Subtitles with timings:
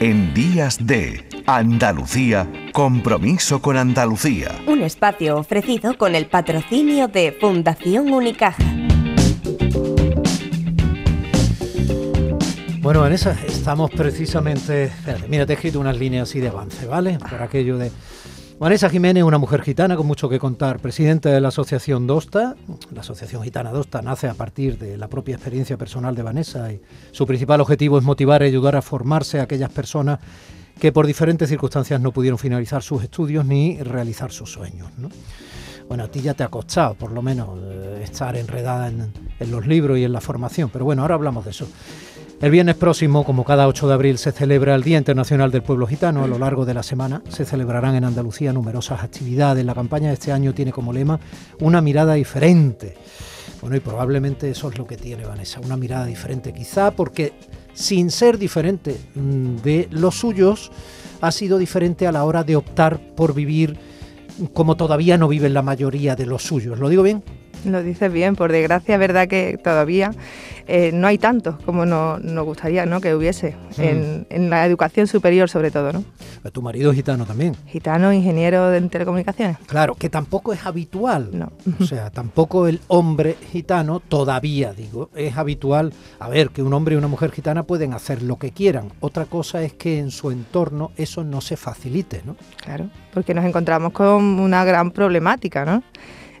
[0.00, 4.50] en Días de Andalucía, compromiso con Andalucía.
[4.66, 8.64] Un espacio ofrecido con el patrocinio de Fundación Unicaja.
[12.80, 14.84] Bueno, Vanessa, estamos precisamente...
[14.84, 17.18] Espérate, mira, te he escrito unas líneas así de avance, ¿vale?
[17.18, 17.92] Por aquello de...
[18.60, 22.56] Vanessa Jiménez, una mujer gitana con mucho que contar, presidenta de la Asociación Dosta.
[22.92, 26.78] La Asociación Gitana Dosta nace a partir de la propia experiencia personal de Vanessa y
[27.10, 30.20] su principal objetivo es motivar y ayudar a formarse a aquellas personas
[30.78, 34.90] que por diferentes circunstancias no pudieron finalizar sus estudios ni realizar sus sueños.
[35.88, 39.50] Bueno, a ti ya te ha costado, por lo menos, eh, estar enredada en, en
[39.50, 41.66] los libros y en la formación, pero bueno, ahora hablamos de eso.
[42.40, 45.86] El viernes próximo, como cada 8 de abril, se celebra el Día Internacional del Pueblo
[45.86, 46.24] Gitano.
[46.24, 49.62] A lo largo de la semana se celebrarán en Andalucía numerosas actividades.
[49.62, 51.20] La campaña de este año tiene como lema
[51.60, 52.94] una mirada diferente.
[53.60, 57.34] Bueno, y probablemente eso es lo que tiene Vanessa, una mirada diferente, quizá porque
[57.74, 60.72] sin ser diferente mm, de los suyos,
[61.20, 63.78] ha sido diferente a la hora de optar por vivir
[64.54, 66.78] como todavía no viven la mayoría de los suyos.
[66.78, 67.22] ¿Lo digo bien?
[67.64, 70.12] Lo dices bien, por desgracia, es verdad que todavía
[70.66, 73.00] eh, no hay tantos como nos gustaría ¿no?
[73.00, 74.26] que hubiese, mm.
[74.30, 75.92] en, la educación superior sobre todo.
[75.92, 76.04] ¿no?
[76.52, 77.56] Tu marido es gitano también.
[77.66, 79.58] Gitano, ingeniero de telecomunicaciones.
[79.66, 81.30] Claro, que tampoco es habitual.
[81.32, 81.52] No.
[81.80, 85.92] O sea, tampoco el hombre gitano, todavía digo, es habitual.
[86.18, 88.92] A ver, que un hombre y una mujer gitana pueden hacer lo que quieran.
[89.00, 92.36] Otra cosa es que en su entorno eso no se facilite, ¿no?
[92.62, 95.82] Claro, porque nos encontramos con una gran problemática, ¿no?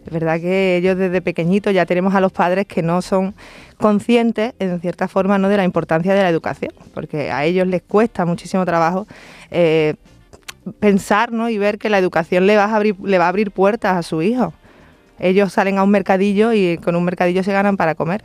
[0.06, 3.34] Es verdad que ellos desde pequeñitos ya tenemos a los padres que no son
[3.76, 5.48] conscientes, en cierta forma, ¿no?
[5.48, 9.06] de la importancia de la educación, porque a ellos les cuesta muchísimo trabajo
[9.50, 9.94] eh,
[10.78, 13.96] pensar y ver que la educación le va, a abrir, le va a abrir puertas
[13.96, 14.52] a su hijo.
[15.18, 18.24] Ellos salen a un mercadillo y con un mercadillo se ganan para comer.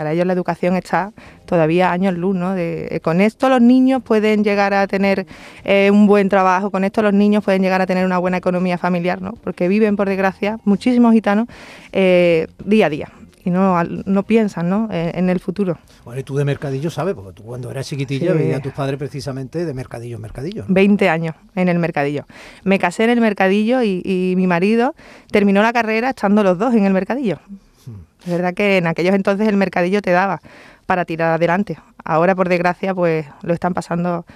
[0.00, 1.12] Para ellos la educación está
[1.44, 2.54] todavía años luz, ¿no?
[2.54, 5.26] De, eh, con esto los niños pueden llegar a tener
[5.62, 8.78] eh, un buen trabajo, con esto los niños pueden llegar a tener una buena economía
[8.78, 9.34] familiar, ¿no?
[9.44, 11.48] Porque viven, por desgracia, muchísimos gitanos
[11.92, 13.08] eh, día a día
[13.44, 14.88] y no, no piensan ¿no?
[14.90, 15.76] En, el futuro.
[16.06, 18.98] Bueno, y tú de mercadillo sabes, porque tú cuando eras chiquitilla veías a tus padres
[18.98, 20.64] precisamente de mercadillo en mercadillo.
[20.66, 22.24] 20 años en el mercadillo.
[22.64, 24.94] Me casé en el mercadillo y, y mi marido
[25.30, 27.38] terminó la carrera estando los dos en el mercadillo.
[28.24, 30.40] Es verdad que en aquellos entonces el mercadillo te daba
[30.86, 31.78] para tirar adelante.
[32.04, 34.26] Ahora, por desgracia, pues lo están pasando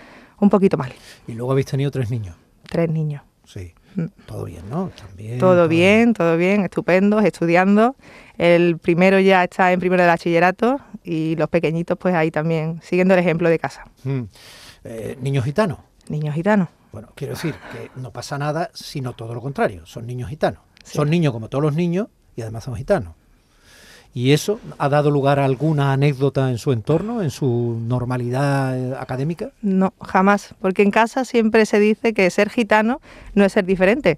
[0.41, 0.93] un poquito mal.
[1.27, 2.37] Y luego habéis tenido tres niños.
[2.69, 3.23] Tres niños.
[3.45, 3.75] Sí.
[3.97, 4.07] Mm.
[4.27, 4.91] Todo bien, ¿no?
[4.97, 7.97] También, todo, bien, todo bien, estupendo, estudiando.
[8.39, 13.15] El primero ya está en primero de bachillerato y los pequeñitos pues ahí también, siguiendo
[13.15, 13.85] el ejemplo de casa.
[14.05, 14.23] Mm.
[14.85, 15.79] Eh, ¿Niños gitanos?
[16.09, 16.69] Niños gitanos.
[16.93, 20.61] Bueno, quiero decir que no pasa nada, sino todo lo contrario, son niños gitanos.
[20.85, 23.15] Son niños como todos los niños y además son gitanos.
[24.17, 28.95] ¿Y eso ha dado lugar a alguna anécdota en su entorno, en su normalidad eh,
[28.97, 29.51] académica?
[29.61, 33.01] No, jamás, porque en casa siempre se dice que ser gitano
[33.35, 34.17] no es ser diferente.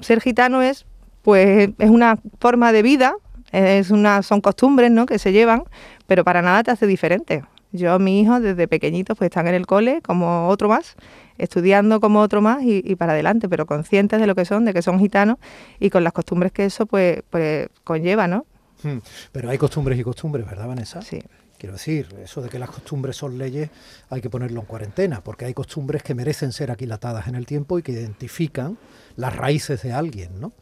[0.00, 0.84] Ser gitano es,
[1.22, 3.14] pues, es una forma de vida,
[3.52, 5.06] es una, son costumbres ¿no?
[5.06, 5.62] que se llevan,
[6.08, 7.44] pero para nada te hace diferente.
[7.70, 10.96] Yo, mi hijo, desde pequeñitos, pues están en el cole como otro más,
[11.38, 14.82] estudiando como otro más y, para adelante, pero conscientes de lo que son, de que
[14.82, 15.36] son gitanos
[15.78, 18.44] y con las costumbres que eso pues, pues conlleva, ¿no?
[18.82, 18.98] Hmm.
[19.32, 21.02] Pero hay costumbres y costumbres, ¿verdad, Vanessa?
[21.02, 21.22] Sí.
[21.58, 23.70] Quiero decir, eso de que las costumbres son leyes
[24.10, 27.78] hay que ponerlo en cuarentena, porque hay costumbres que merecen ser aquilatadas en el tiempo
[27.78, 28.76] y que identifican
[29.16, 30.52] las raíces de alguien, ¿no?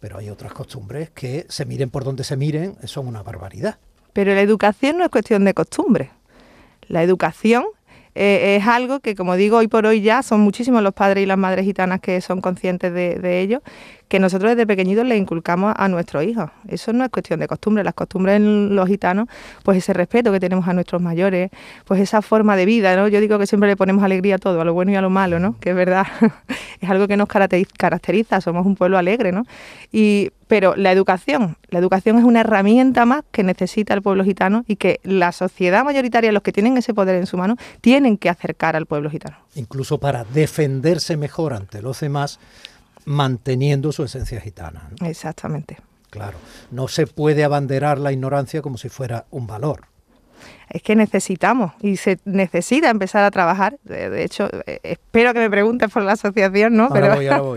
[0.00, 3.78] Pero hay otras costumbres que, se miren por donde se miren, son una barbaridad.
[4.12, 6.10] Pero la educación no es cuestión de costumbres.
[6.88, 7.64] La educación
[8.14, 11.26] eh, es algo que, como digo, hoy por hoy ya son muchísimos los padres y
[11.26, 13.62] las madres gitanas que son conscientes de, de ello
[14.12, 16.50] que nosotros desde pequeñitos le inculcamos a nuestros hijos.
[16.68, 19.26] Eso no es cuestión de costumbre, las costumbres en los gitanos,
[19.62, 21.50] pues ese respeto que tenemos a nuestros mayores,
[21.86, 23.08] pues esa forma de vida, ¿no?
[23.08, 25.08] Yo digo que siempre le ponemos alegría a todo, a lo bueno y a lo
[25.08, 25.58] malo, ¿no?
[25.60, 26.06] Que es verdad,
[26.82, 29.46] es algo que nos caracteriza, somos un pueblo alegre, ¿no?
[29.92, 34.66] Y, pero la educación, la educación es una herramienta más que necesita el pueblo gitano
[34.68, 38.28] y que la sociedad mayoritaria, los que tienen ese poder en su mano, tienen que
[38.28, 39.38] acercar al pueblo gitano.
[39.54, 42.38] Incluso para defenderse mejor ante los demás
[43.04, 44.90] manteniendo su esencia gitana.
[45.04, 45.78] Exactamente.
[46.10, 46.36] Claro,
[46.70, 49.86] no se puede abanderar la ignorancia como si fuera un valor.
[50.68, 53.78] Es que necesitamos y se necesita empezar a trabajar.
[53.84, 56.88] De, hecho, eh, espero que me preguntes por la asociación, ¿no?
[56.90, 57.14] Pero,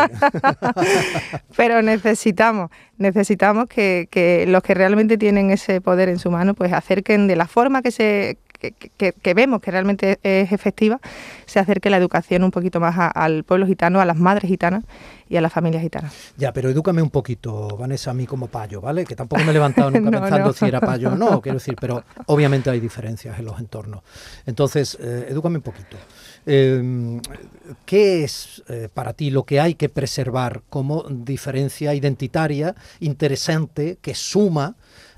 [1.57, 6.73] pero necesitamos, necesitamos que, que, los que realmente tienen ese poder en su mano, pues
[6.73, 8.37] acerquen de la forma que se
[8.71, 10.99] que, vemos que realmente es efectiva,
[11.45, 14.83] se acerque la educación un poquito más al pueblo gitano, a las madres gitanas
[15.27, 16.13] y a las familias gitanas.
[16.37, 19.05] Ya, pero edúcame un poquito, Vanessa, a mí como payo, ¿vale?
[19.05, 22.03] Que tampoco me he levantado nunca pensando si era payo o no, quiero decir, pero
[22.27, 24.01] obviamente hay diferencias en los entornos.
[24.45, 25.97] Entonces, eh, edúcame un poquito.
[26.45, 27.19] Em,
[27.85, 34.13] ¿Qué es eh, para ti lo que hay que preservar como diferencia identitaria interesante que
[34.13, 34.75] suma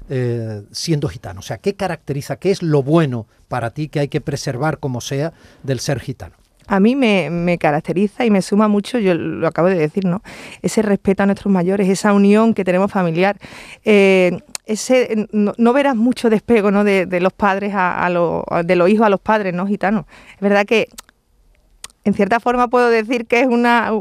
[0.09, 1.39] eh, siendo gitano?
[1.39, 5.01] O sea, ¿qué caracteriza, qué es lo bueno para ti que hay que preservar como
[5.01, 5.33] sea
[5.63, 6.35] del ser gitano?
[6.69, 10.21] A mí me, caracteriza y me suma mucho, yo lo acabo de decir, ¿no?
[10.61, 13.37] Ese respeto a nuestros mayores, esa unión que tenemos familiar.
[13.85, 16.83] Eh, ese, no, verás mucho despego ¿no?
[16.83, 18.09] de, los padres a,
[18.65, 19.65] de los hijos a los padres, ¿no?
[19.65, 20.05] Gitanos.
[20.35, 20.89] Es verdad que
[22.03, 23.91] en cierta forma puedo decir que es una,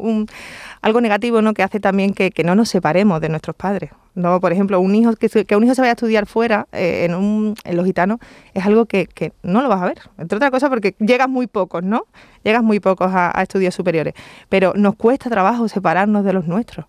[0.83, 1.55] algo negativo, ¿no?
[1.55, 3.91] Que hace también que, no nos separemos de nuestros padres.
[4.15, 7.15] No, por ejemplo, un hijo que, un hijo se vaya a estudiar fuera eh, en,
[7.15, 8.19] un, en los gitanos
[8.55, 9.09] es algo que,
[9.43, 9.99] no lo vas a ver.
[10.19, 12.07] Entre otras cosas porque llegas muy pocos, ¿no?
[12.45, 14.15] Llegas muy pocos a, a estudios superiores.
[14.49, 16.87] Pero nos cuesta trabajo separarnos de los nuestros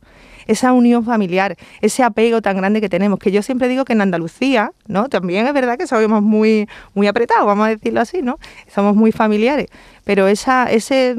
[0.47, 4.01] esa unión familiar, ese apego tan grande que tenemos, que yo siempre digo que en
[4.01, 5.09] Andalucía, ¿no?
[5.09, 8.39] También es verdad que somos muy, muy apretados, vamos a decirlo así, ¿no?
[8.73, 9.67] Somos muy familiares,
[10.05, 11.15] pero esa, ese,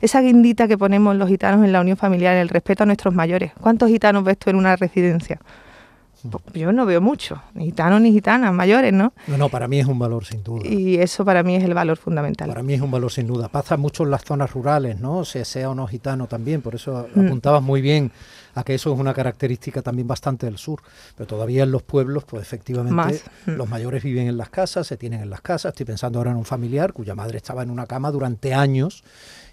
[0.00, 3.52] esa guindita que ponemos los gitanos en la unión familiar, el respeto a nuestros mayores.
[3.60, 5.40] ¿Cuántos gitanos ves tú en una residencia?
[6.28, 9.14] Pues yo no veo mucho, ni gitanos ni gitanas mayores, ¿no?
[9.26, 10.68] No, no, para mí es un valor sin duda.
[10.68, 12.48] Y eso para mí es el valor fundamental.
[12.48, 13.48] Para mí es un valor sin duda.
[13.48, 15.18] Pasa mucho en las zonas rurales, ¿no?
[15.18, 17.26] O sea, sea o no gitano también, por eso mm.
[17.26, 18.12] apuntabas muy bien
[18.54, 20.82] a que eso es una característica también bastante del sur.
[21.16, 23.52] Pero todavía en los pueblos, pues efectivamente, mm.
[23.52, 25.70] los mayores viven en las casas, se tienen en las casas.
[25.70, 29.04] Estoy pensando ahora en un familiar cuya madre estaba en una cama durante años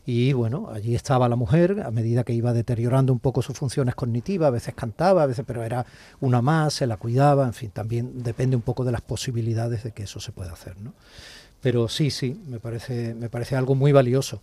[0.10, 3.94] y bueno, allí estaba la mujer, a medida que iba deteriorando un poco sus funciones
[3.94, 5.86] cognitivas, a veces cantaba, a veces, pero era
[6.22, 9.92] una más, se la cuidaba, en fin, también depende un poco de las posibilidades de
[9.92, 10.94] que eso se pueda hacer, ¿no?
[11.60, 14.42] Pero sí, sí, me parece, me parece algo muy valioso.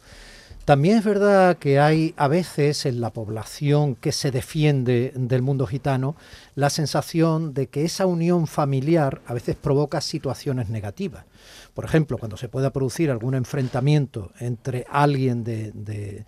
[0.65, 5.67] También es verdad que hay a veces en la población que se defiende del mundo
[5.67, 6.17] gitano
[6.55, 11.27] la sensación de que esa unión familiar a veces provoca situaciones negativas.
[11.75, 16.25] Por ejemplo, cuando se pueda producir algún enfrentamiento entre alguien de,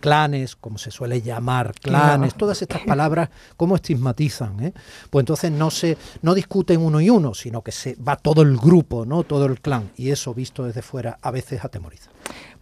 [0.00, 4.64] clanes, como se suele llamar, clanes, todas estas palabras, ¿cómo estigmatizan?
[4.64, 4.72] Eh?
[5.10, 8.56] Pues entonces no se no discuten uno y uno, sino que se va todo el
[8.56, 12.10] grupo, no todo el clan, y eso visto desde fuera a veces atemoriza.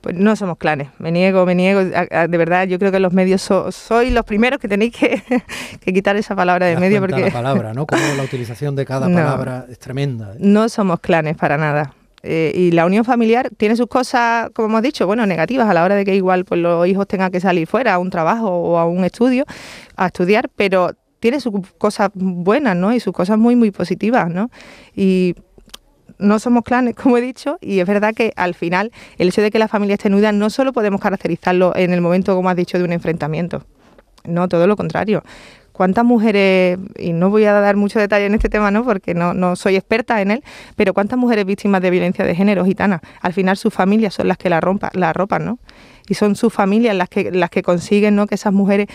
[0.00, 1.82] Pues no somos clanes, me niego, me niego.
[1.82, 5.22] de verdad, yo creo que los medios sois los primeros que tenéis que,
[5.92, 7.00] quitar esa palabra de medio.
[7.00, 7.22] Porque...
[7.22, 7.86] la palabra, ¿no?
[7.86, 10.34] Como la utilización de cada palabra es tremenda.
[10.34, 10.36] ¿eh?
[10.40, 11.94] No somos clanes para nada.
[12.22, 15.84] Eh, y la unión familiar tiene sus cosas, como hemos dicho, bueno, negativas a la
[15.84, 18.78] hora de que igual pues, los hijos tengan que salir fuera a un trabajo o
[18.78, 19.44] a un estudio,
[19.96, 22.94] a estudiar, pero tiene sus cosas buenas, ¿no?
[22.94, 24.50] Y sus cosas muy, muy positivas, ¿no?
[24.94, 25.34] Y
[26.24, 29.50] no somos clanes, como he dicho, y es verdad que al final el hecho de
[29.50, 32.78] que la familia esté unida no solo podemos caracterizarlo en el momento, como has dicho,
[32.78, 33.64] de un enfrentamiento,
[34.24, 35.22] no, todo lo contrario.
[35.72, 38.84] ¿Cuántas mujeres, y no voy a dar mucho detalle en este tema, ¿no?
[38.84, 40.44] porque no, no soy experta en él,
[40.76, 44.38] pero cuántas mujeres víctimas de violencia de género gitana, al final sus familias son las
[44.38, 45.58] que la, rompa, la arropan, ¿no?
[46.08, 48.28] Y son sus familias las que, las que consiguen ¿no?
[48.28, 48.86] que esas mujeres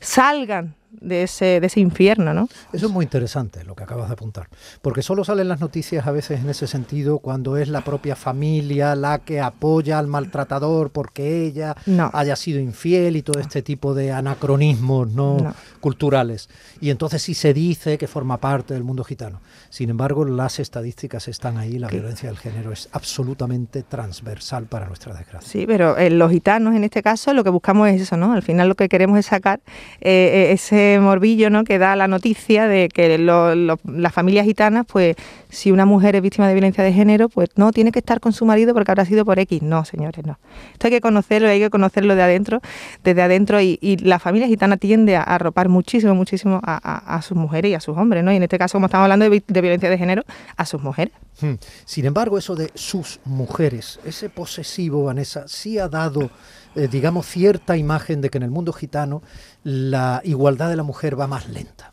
[0.00, 2.48] salgan de ese, de ese infierno, ¿no?
[2.72, 4.48] Eso es muy interesante lo que acabas de apuntar,
[4.82, 8.94] porque solo salen las noticias a veces en ese sentido cuando es la propia familia
[8.94, 11.74] la que apoya al maltratador porque ella
[12.12, 16.48] haya sido infiel y todo este tipo de anacronismos no, culturales.
[16.80, 19.40] Y entonces sí se dice que forma parte del mundo gitano.
[19.70, 25.14] Sin embargo, las estadísticas están ahí, la violencia del género es absolutamente transversal para nuestra
[25.14, 25.50] desgracia.
[25.50, 28.32] Sí, pero en los gitanos en este caso lo que buscamos es eso, ¿no?
[28.32, 29.60] Al final lo que queremos es sacar
[30.00, 31.64] eh, eh, ese morbillo ¿no?
[31.64, 35.16] que da la noticia de que las familias gitanas, pues
[35.48, 38.32] si una mujer es víctima de violencia de género, pues no tiene que estar con
[38.32, 39.62] su marido porque habrá sido por X.
[39.62, 40.38] No, señores, no.
[40.72, 42.60] Esto hay que conocerlo, hay que conocerlo de adentro,
[43.04, 47.74] desde adentro, y, la familia gitana tiende a arropar muchísimo, muchísimo a, sus mujeres y
[47.74, 48.32] a sus hombres, ¿no?
[48.32, 50.22] Y en este caso, como estamos hablando de, violencia de género,
[50.56, 51.12] a sus mujeres.
[51.40, 51.54] Hmm.
[51.84, 56.30] Sin embargo, eso de sus mujeres, ese posesivo, Vanessa, sí ha dado
[56.74, 59.22] eh, digamos, cierta imagen de que en el mundo gitano
[59.62, 61.92] la igualdad de la mujer va más lenta.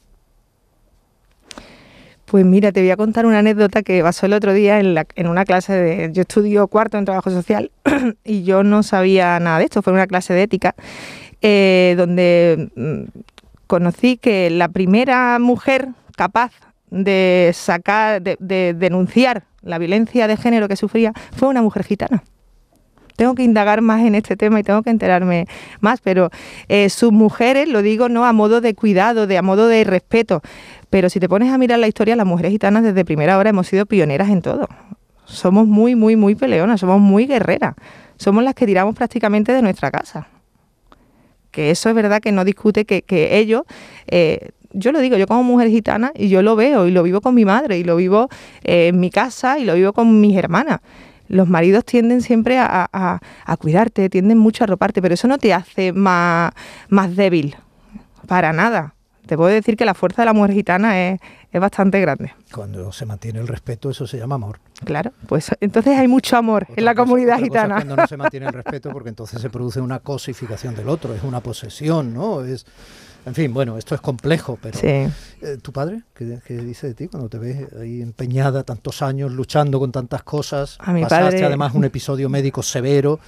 [2.26, 5.28] Pues mira, te voy a contar una anécdota que pasó el otro día en, en
[5.28, 6.12] una clase de...
[6.14, 7.72] Yo estudio cuarto en trabajo social
[8.24, 10.76] y yo no sabía nada de esto, fue una clase de ética
[11.42, 13.20] eh, donde mm,
[13.66, 16.52] conocí que la primera mujer capaz
[16.92, 22.24] de sacar, de denunciar la violencia de género que sufría fue una mujer gitana
[23.20, 25.46] tengo que indagar más en este tema y tengo que enterarme
[25.82, 26.30] más, pero
[26.70, 30.42] eh, sus mujeres, lo digo no a modo de cuidado, de a modo de respeto,
[30.90, 33.68] pero si te pones a mirar la historia, las mujeres gitanas desde primera hora hemos
[33.68, 34.70] sido pioneras en todo.
[35.26, 37.76] somos muy, muy, muy peleonas, somos muy guerreras.
[38.16, 40.30] Somos las que tiramos prácticamente de nuestra casa.
[41.52, 43.64] Que eso es verdad que no discute que, ellos,
[44.08, 47.20] eh, yo lo digo, yo como mujer gitana y yo lo veo y lo vivo
[47.20, 48.30] con mi madre y lo vivo
[48.64, 50.80] eh, en mi casa y lo vivo con mis hermanas
[51.30, 55.54] los maridos tienden siempre a, a, cuidarte, tienden mucho a arroparte, pero eso no te
[55.54, 56.52] hace más,
[56.90, 57.56] más débil,
[58.28, 58.96] para nada.
[59.26, 61.20] Te puedo decir que la fuerza de la mujer gitana es,
[61.52, 62.34] es bastante grande.
[62.52, 64.60] Cuando se mantiene el respeto, eso se llama amor.
[64.84, 67.76] Claro, pues entonces hay mucho amor en la comunidad gitana.
[67.76, 71.24] cuando no se mantiene el respeto, porque entonces se produce una cosificación del otro, es
[71.24, 72.44] una posesión, ¿no?
[72.44, 72.66] Es,
[73.30, 75.10] en fin, bueno, esto es complejo, pero eh,
[75.62, 79.92] ¿tu padre qué, dice de ti cuando te ves ahí empeñada tantos años luchando con
[79.92, 80.78] tantas cosas?
[80.80, 83.20] A mi pasaste además un episodio médico severo,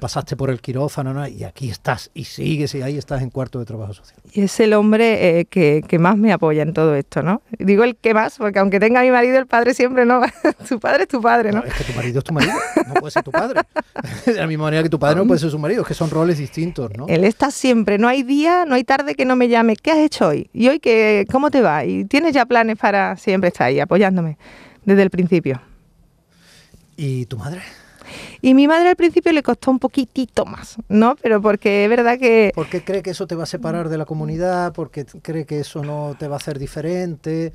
[0.00, 1.28] pasaste por el quirófano ¿no?
[1.28, 4.18] y aquí estás y sigues y ahí estás en cuarto de trabajo social.
[4.32, 7.42] Y es el hombre eh, que, que, más me apoya en todo esto, ¿no?
[7.58, 10.22] Digo el que más, porque aunque tenga a mi marido, el padre siempre no.
[10.68, 11.62] tu padre es tu padre, ¿no?
[11.62, 12.54] es que tu marido es tu marido,
[12.88, 13.60] no puede ser tu padre.
[14.24, 16.08] de la misma manera que tu padre no puede ser su marido, es que son
[16.08, 17.06] roles distintos, ¿no?
[17.08, 19.98] Él está siempre, no hay día, no hay tarde que no me llame, ¿qué has
[19.98, 20.48] hecho hoy?
[20.52, 21.84] ¿Y hoy qué, cómo te va?
[21.84, 24.38] ¿Y tienes ya planes para siempre estar ahí apoyándome
[24.84, 25.60] desde el principio?
[26.96, 27.62] ¿Y tu madre?
[28.40, 31.16] Y mi madre al principio le costó un poquitito más, ¿no?
[31.22, 32.52] Pero porque es verdad que...
[32.54, 35.84] Porque cree que eso te va a separar de la comunidad, porque cree que eso
[35.84, 37.52] no te va a hacer diferente,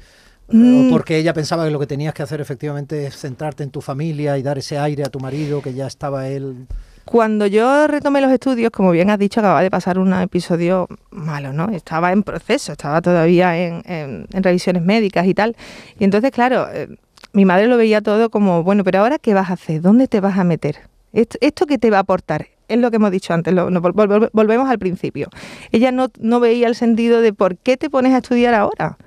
[0.48, 0.90] o mm.
[0.92, 4.38] porque ella pensaba que lo que tenías que hacer efectivamente es centrarte en tu familia
[4.38, 6.68] y dar ese aire a tu marido, que ya estaba él
[7.06, 11.54] cuando yo retomé los estudios, como bien has dicho, acababa de pasar un episodio malo,
[11.54, 11.70] ¿no?
[11.70, 15.56] Estaba en proceso, estaba todavía en, revisiones médicas y tal.
[16.00, 16.90] Y entonces, claro, eh,
[17.32, 19.82] mi madre lo veía todo como, bueno, pero ahora ¿qué vas a hacer?
[19.82, 20.78] ¿Dónde te vas a meter?
[21.14, 22.48] ¿Esto, esto qué te va a aportar?
[22.68, 25.30] Es lo que hemos dicho antes, volvemos al principio.
[25.72, 28.98] Ella no veía el sentido de por qué te pones a estudiar ahora.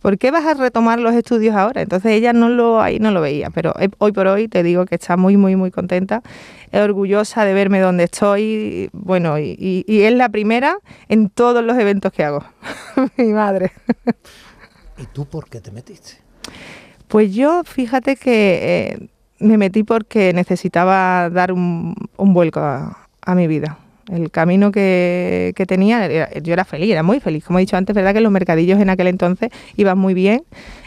[0.00, 1.82] ¿Por qué vas a retomar los estudios ahora?
[1.82, 4.96] Entonces ella no lo, ahí no lo veía, pero hoy por hoy te digo que
[4.96, 6.22] está muy, muy, muy contenta,
[6.72, 10.78] es orgullosa de verme donde estoy, bueno, y, es la primera
[11.08, 12.44] en todos los eventos que hago,
[13.16, 13.72] mi madre.
[14.98, 16.18] ¿Y tú por qué te metiste?
[17.08, 23.78] Pues yo, fíjate que eh, me metí porque necesitaba dar un, vuelco a mi vida
[24.10, 27.44] el camino que, tenía, yo era feliz, era muy feliz.
[27.44, 30.42] Como he dicho antes, verdad que los mercadillos en aquel entonces iban muy bien.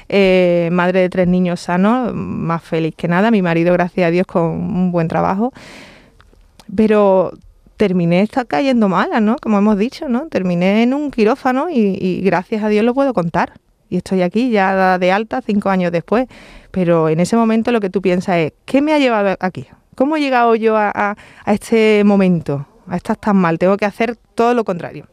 [0.10, 3.32] Eh, madre de tres niños sanos, más feliz que nada.
[3.32, 5.54] Mi marido, gracias a Dios, con un buen trabajo.
[6.76, 7.32] Pero
[7.78, 9.38] terminé está cayendo mala, ¿no?
[9.42, 10.28] Como hemos dicho, ¿no?
[10.28, 13.54] Terminé en un quirófano y, gracias a Dios lo puedo contar.
[13.90, 16.28] Y estoy aquí ya de alta cinco años después.
[16.72, 19.68] Pero en ese momento lo que tú piensas es, ¿qué me ha llevado aquí?
[19.96, 21.16] ¿Cómo he llegado yo a
[21.46, 22.66] este momento?
[22.92, 25.08] Estás tan mal, tengo que hacer todo lo contrario.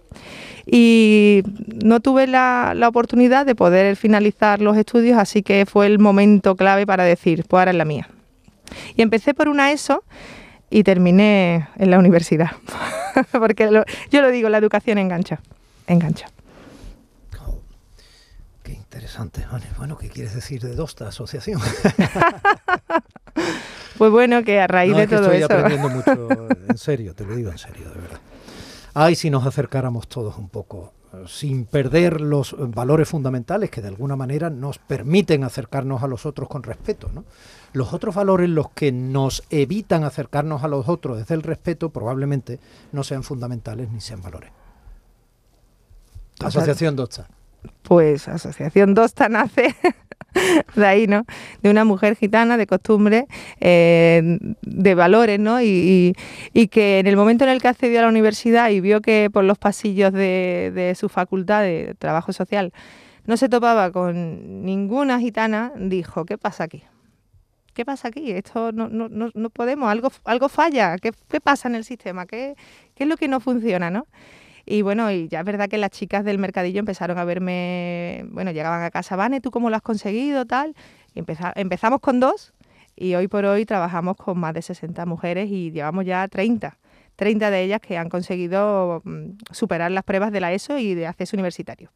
[0.67, 1.43] Y
[1.83, 6.87] no tuve la, oportunidad de poder finalizar los estudios, así que fue el momento clave
[6.87, 8.09] para decir, pues ahora es la mía.
[8.97, 10.05] Y empecé por una ESO
[10.71, 12.53] y terminé en la universidad,
[13.33, 13.69] porque
[14.11, 15.41] yo lo digo, la educación engancha,
[15.87, 16.27] engancha.
[18.71, 19.45] Qué interesante,
[19.79, 21.61] Bueno, ¿qué quieres decir de DOSTA, asociación?
[23.99, 25.45] Pues bueno, que a raíz de todo estoy eso.
[25.45, 28.21] aprendiendo mucho, en serio, te lo digo en serio, de verdad.
[28.95, 30.95] Ay, si nos acercáramos todos un poco,
[31.27, 36.49] sin perder los valores fundamentales que de alguna manera nos permiten acercarnos a los otros
[36.49, 37.11] con respeto.
[37.13, 37.27] ¿no?
[37.75, 42.59] Los otros valores, los que nos evitan acercarnos a los otros desde el respeto, probablemente
[42.93, 44.51] no sean fundamentales ni sean valores.
[46.39, 47.29] Asociación Dosta.
[47.83, 49.75] Pues Asociación Dosta nace
[50.75, 51.25] de ahí, ¿no?
[51.63, 53.27] De una mujer gitana de costumbre,
[53.61, 55.61] eh, de valores, ¿no?
[55.61, 56.15] Y,
[56.71, 59.45] que en el momento en el que accedió a la universidad y vio que por
[59.45, 62.73] los pasillos de, su facultad de trabajo social
[63.27, 66.85] no se topaba con ninguna gitana, dijo, ¿qué pasa aquí?
[67.75, 68.31] ¿Qué pasa aquí?
[68.33, 72.27] Esto no, no, no, podemos, algo, algo falla, ¿Qué, ¿qué, pasa en el sistema?
[72.27, 72.55] ¿Qué,
[72.95, 74.07] ¿Qué es lo que no funciona, no?
[74.71, 78.53] Y bueno, y ya es verdad que las chicas del mercadillo empezaron a verme, bueno,
[78.53, 80.47] llegaban a casa, Vane, ¿tú cómo lo has conseguido?
[80.47, 80.77] Tal.
[81.13, 81.25] Y
[81.57, 82.53] empezamos con dos
[82.95, 86.79] y hoy por hoy trabajamos con más de 60 mujeres y llevamos ya 30.
[87.17, 91.09] 30 de ellas que han conseguido mm, superar las pruebas de la ESO y de
[91.09, 91.91] acceso universitario.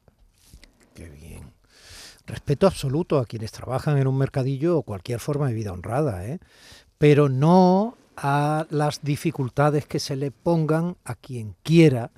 [0.94, 1.52] Qué bien.
[2.26, 6.40] Respeto absoluto a quienes trabajan en un mercadillo o cualquier forma de vida honrada, ¿eh?
[6.98, 12.10] pero no a las dificultades que se le pongan a quien quiera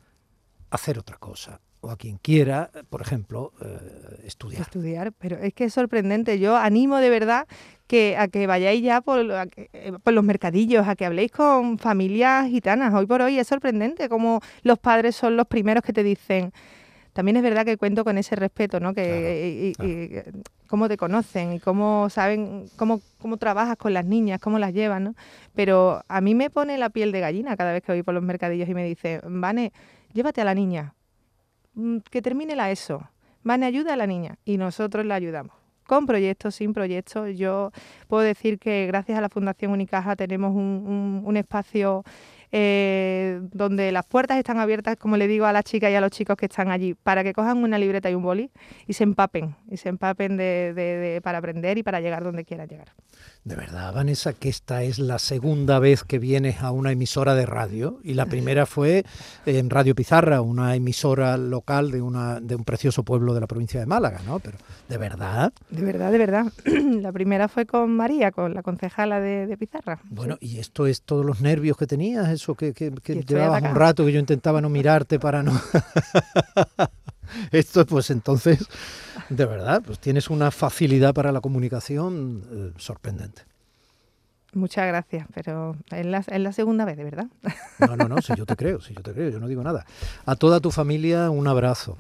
[0.71, 4.63] hacer otra cosa o a quien quiera, por ejemplo, eh, estudiar.
[4.63, 6.39] Estudiar, pero es que es sorprendente.
[6.39, 7.47] Yo animo de verdad
[7.87, 12.49] que a que vayáis ya por, eh, por, los mercadillos, a que habléis con familias
[12.49, 12.93] gitanas.
[12.95, 16.53] Hoy por hoy es sorprendente como los padres son los primeros que te dicen,
[17.17, 18.93] también es verdad que cuento con ese respeto, ¿no?
[18.93, 24.59] Que, y, cómo te conocen y cómo saben, cómo, cómo trabajas con las niñas, cómo
[24.59, 25.15] las llevan, ¿no?
[25.55, 28.23] Pero a mí me pone la piel de gallina cada vez que voy por los
[28.23, 29.73] mercadillos y me dice, Vane,
[30.13, 30.95] llévate a la niña,
[31.75, 33.09] mm, que termine la ESO,
[33.47, 34.39] Vane, ayuda a la niña.
[34.45, 35.55] Y nosotros la ayudamos.
[35.87, 37.39] Con proyectos, sin proyectos.
[37.39, 37.71] Yo
[38.09, 42.03] puedo decir que gracias a la Fundación Unicaja tenemos un, un espacio
[42.53, 46.11] eh, donde las puertas están abiertas, como le digo a las chicas y a los
[46.11, 48.51] chicos que están allí, para que cojan una libreta y un boli
[48.87, 52.89] y se empapen, y se empapen de, para aprender y para llegar donde quieran llegar.
[53.45, 57.47] De verdad, Vanessa, que esta es la segunda vez que vienes a una emisora de
[57.47, 59.05] radio y la primera fue
[59.47, 63.79] en Radio Pizarra, una emisora local de, una, de un precioso pueblo de la provincia
[63.79, 64.41] de Málaga, ¿no?
[64.41, 65.53] Pero, ¿de verdad?
[65.71, 66.53] De verdad, de verdad.
[67.01, 70.01] la primera fue con María, con la concejala de, Pizarra.
[70.11, 72.29] Bueno, ¿y esto es todos los nervios que tenías?
[72.37, 72.93] Eso que, que,
[73.27, 75.59] llevabas un rato que yo intentaba no mirarte para no...
[77.51, 78.59] Esto, pues entonces,
[79.31, 83.43] de verdad, pues tienes una facilidad para la comunicación eh, sorprendente.
[84.53, 87.27] Muchas gracias, pero es la, la, segunda vez, de verdad.
[87.79, 89.87] No, no, no, si yo te creo, si yo te creo, yo no digo nada.
[90.27, 91.97] A toda tu familia un abrazo.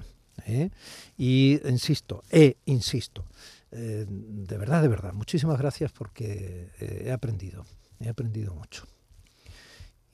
[0.46, 0.70] ¿eh?
[1.16, 3.24] Y insisto, e insisto,
[3.72, 7.64] eh, de verdad, de verdad, muchísimas gracias porque he aprendido,
[8.00, 8.86] he aprendido mucho.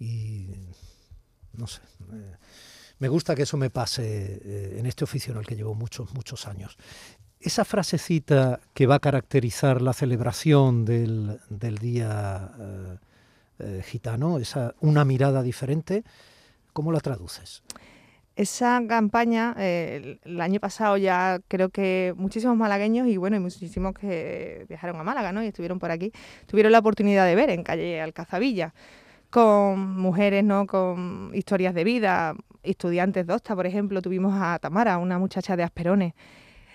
[0.02, 0.48] Y
[1.52, 1.80] no sé.
[2.98, 6.12] Me gusta que eso me pase eh, en este oficio en el que llevo muchos,
[6.14, 6.76] muchos años.
[7.38, 11.38] Esa frasecita que va a caracterizar la celebración del,
[11.80, 12.96] día eh,
[13.60, 16.02] eh, gitano, esa una mirada diferente,
[16.72, 17.62] ¿cómo la traduces?
[18.34, 24.64] Esa campaña, el año pasado ya creo que muchísimos malagueños y bueno, y muchísimos que
[24.68, 25.44] viajaron a Málaga ¿no?
[25.44, 26.12] y estuvieron por aquí,
[26.46, 28.72] tuvieron la oportunidad de ver en calle Alcazavilla
[29.32, 30.66] con mujeres, ¿no?
[30.66, 35.62] Con historias de vida, estudiantes de OSTA, por ejemplo, tuvimos a Tamara, una muchacha de
[35.62, 36.12] Asperones,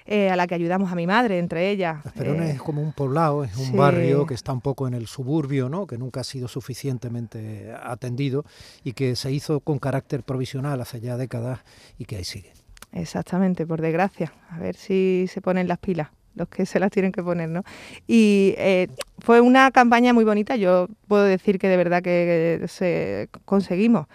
[0.08, 2.04] eh, a la que ayudamos a mi madre, entre ellas.
[2.04, 5.06] Asperones eh, es como un poblado, es un barrio que está un poco en el
[5.06, 5.86] suburbio, ¿no?
[5.86, 8.44] que nunca ha sido suficientemente atendido
[8.84, 11.60] y que se hizo con carácter provisional hace ya décadas
[12.00, 12.54] y que ahí sigue.
[12.92, 14.34] Exactamente, por desgracia.
[14.50, 17.64] A ver si se ponen las pilas los que se las tienen que poner, ¿no?
[18.08, 18.88] Y eh,
[19.20, 24.08] fue una campaña muy bonita, yo puedo decir que de verdad que se conseguimos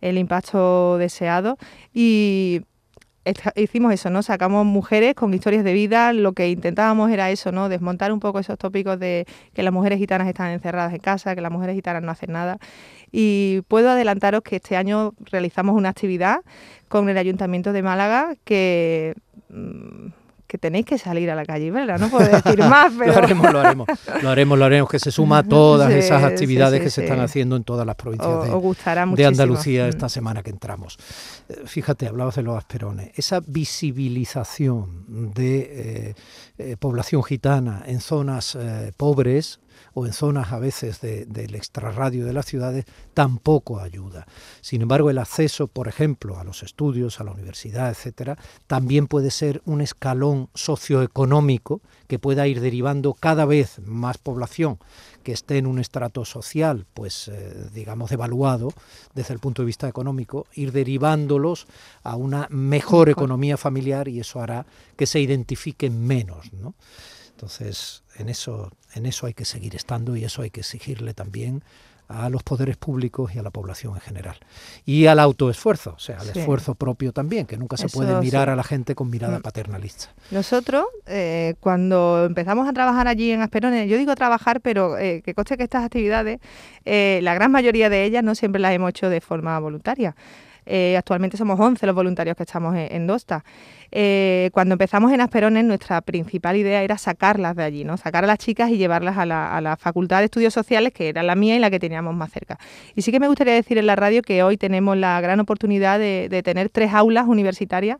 [0.00, 1.58] el impacto deseado
[1.92, 2.62] y
[3.54, 4.22] hicimos eso, ¿no?
[4.22, 7.68] Sacamos mujeres con historias de vida, lo que intentábamos era eso, ¿no?
[7.68, 11.40] Desmontar un poco esos tópicos de que las mujeres gitanas están encerradas en casa, que
[11.40, 12.58] las mujeres gitanas no hacen nada.
[13.12, 16.40] Y puedo adelantaros que este año realizamos una actividad
[16.88, 19.14] con el Ayuntamiento de Málaga que
[19.50, 20.08] mm,
[20.50, 21.96] que tenéis que salir a la calle, ¿verdad?
[22.00, 23.12] No puedo decir más, pero...
[23.12, 23.88] lo haremos, lo haremos,
[24.20, 27.54] lo haremos, lo haremos, que se suma a todas esas actividades que se están haciendo
[27.54, 28.28] en todas las provincias
[29.14, 30.10] de, Andalucía esta mm.
[30.10, 30.98] semana que entramos.
[31.48, 36.14] Eh, fíjate, hablabas de los asperones, esa visibilización de eh,
[36.58, 38.58] eh, población gitana en zonas
[38.96, 39.60] pobres,
[39.94, 44.26] o en zonas a veces del extrarradio de las ciudades tampoco ayuda.
[44.60, 49.30] Sin embargo, el acceso, por ejemplo, a los estudios, a la universidad, etcétera, también puede
[49.30, 54.78] ser un escalón socioeconómico que pueda ir derivando cada vez más población
[55.22, 58.72] que esté en un estrato social, pues eh, digamos devaluado
[59.14, 61.66] desde el punto de vista económico, ir derivándolos
[62.02, 66.74] a una mejor economía familiar y eso hará que se identifiquen menos, ¿no?
[67.40, 71.62] Entonces, en eso, en eso hay que seguir estando y eso hay que exigirle también
[72.06, 74.36] a los poderes públicos y a la población en general.
[74.84, 78.56] Y al autoesfuerzo, o sea, al esfuerzo propio también, que nunca se puede mirar a
[78.56, 79.42] la gente con mirada mm.
[79.42, 80.08] paternalista.
[80.30, 85.32] Nosotros, eh, cuando empezamos a trabajar allí en Asperones, yo digo trabajar, pero eh, que
[85.32, 86.40] coste que estas actividades,
[86.84, 90.14] eh, la gran mayoría de ellas no siempre las hemos hecho de forma voluntaria.
[90.66, 93.44] Eh, actualmente somos 11 los voluntarios que estamos en, Dosta.
[93.92, 97.96] Eh, cuando empezamos en Asperones, nuestra principal idea era sacarlas de allí, ¿no?
[97.96, 101.34] sacar a las chicas y llevarlas a la, Facultad de Estudios Sociales, que era la
[101.34, 102.58] mía y la que teníamos más cerca.
[102.94, 105.98] Y sí que me gustaría decir en la radio que hoy tenemos la gran oportunidad
[105.98, 107.98] de, tener tres aulas universitarias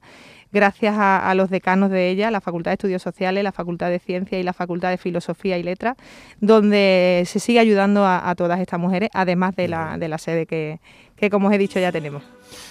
[0.52, 4.38] gracias a, los decanos de ella, la Facultad de Estudios Sociales, la Facultad de Ciencia
[4.38, 5.96] y la Facultad de Filosofía y Letras,
[6.40, 10.80] donde se sigue ayudando a, todas estas mujeres, además de la, de la sede que,
[11.16, 12.22] que, como os he dicho, ya tenemos.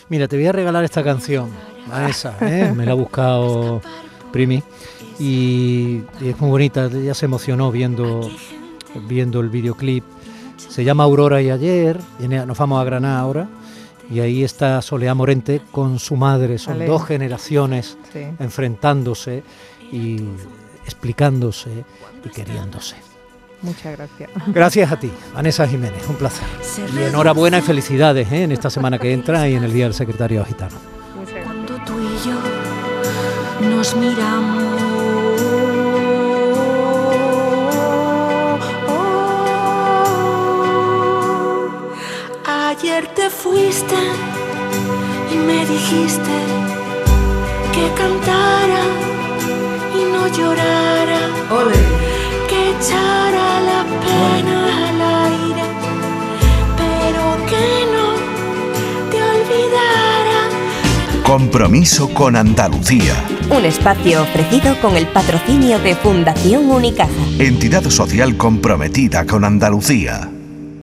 [0.10, 1.50] Mira, te voy a regalar esta canción,
[1.92, 2.72] a esa, ¿eh?
[2.76, 3.82] me la ha buscado
[4.32, 4.62] Primi
[5.20, 8.30] y, es muy bonita, ella se emocionó viendo,
[9.08, 10.04] viendo el videoclip.
[10.58, 13.48] Se llama Aurora y ayer, nos vamos a Granada ahora
[14.10, 17.98] y ahí está Soleá Morente con su madre, son dos generaciones
[18.40, 19.44] enfrentándose
[19.92, 20.22] y
[20.86, 21.86] explicándose
[22.24, 22.96] y queriéndose.
[23.62, 24.30] Muchas gracias.
[24.48, 26.48] Gracias a ti, Vanessa Jiménez, un placer.
[26.96, 28.44] Y enhorabuena y felicidades ¿eh?
[28.44, 30.78] en esta semana que entra y en el Día del Secretario Gitano.
[31.44, 35.09] Cuando tú y yo nos miramos.
[43.00, 43.96] Ayer te fuiste
[45.32, 46.36] y me dijiste
[47.74, 48.84] que cantara
[49.96, 51.20] y no llorara,
[52.50, 55.64] que echara la pena al aire,
[56.76, 58.08] pero que no
[59.12, 60.40] te olvidara.
[61.24, 63.14] Compromiso con Andalucía.
[63.50, 67.12] Un espacio ofrecido con el patrocinio de Fundación Unicaja.
[67.38, 70.32] Entidad social comprometida con Andalucía.